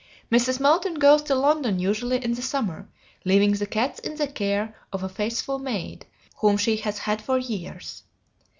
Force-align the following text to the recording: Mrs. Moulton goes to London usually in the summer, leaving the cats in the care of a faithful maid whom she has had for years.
Mrs. 0.31 0.59
Moulton 0.59 0.95
goes 0.95 1.21
to 1.21 1.35
London 1.35 1.77
usually 1.77 2.17
in 2.25 2.33
the 2.33 2.41
summer, 2.41 2.89
leaving 3.23 3.51
the 3.51 3.67
cats 3.67 3.99
in 3.99 4.15
the 4.15 4.25
care 4.27 4.75
of 4.91 5.03
a 5.03 5.07
faithful 5.09 5.59
maid 5.59 6.07
whom 6.37 6.57
she 6.57 6.77
has 6.77 6.97
had 6.97 7.21
for 7.21 7.37
years. 7.37 8.01